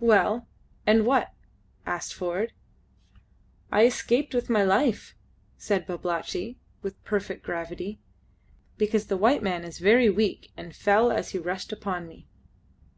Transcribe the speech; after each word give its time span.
"Well, 0.00 0.46
and 0.86 1.06
what?" 1.06 1.32
asked 1.86 2.12
Ford. 2.12 2.52
"I 3.72 3.86
escaped 3.86 4.34
with 4.34 4.50
my 4.50 4.62
life," 4.62 5.14
said 5.56 5.86
Babalatchi, 5.86 6.58
with 6.82 7.02
perfect 7.02 7.42
gravity, 7.42 7.98
"because 8.76 9.06
the 9.06 9.16
white 9.16 9.42
man 9.42 9.64
is 9.64 9.78
very 9.78 10.10
weak 10.10 10.52
and 10.54 10.76
fell 10.76 11.10
as 11.10 11.30
he 11.30 11.38
rushed 11.38 11.72
upon 11.72 12.06
me." 12.06 12.26